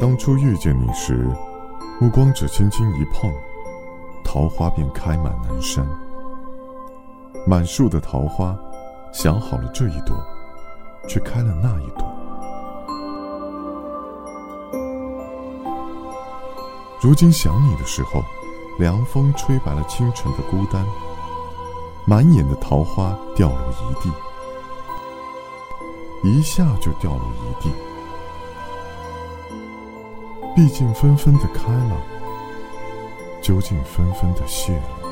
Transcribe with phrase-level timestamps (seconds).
[0.00, 1.28] 当初遇见你时，
[2.00, 3.32] 目光只轻轻一碰，
[4.24, 5.84] 桃花便开满南山。
[7.44, 8.56] 满树的桃花，
[9.12, 10.16] 想好了这一朵，
[11.08, 12.06] 却开了那一朵。
[17.00, 18.22] 如今想你的时候，
[18.78, 20.86] 凉风吹白了清晨的孤单，
[22.04, 24.12] 满眼的桃花掉落一地，
[26.22, 27.72] 一下就掉落一地。
[30.58, 31.96] 毕竟纷纷的开了，
[33.40, 35.07] 究竟纷纷的谢了。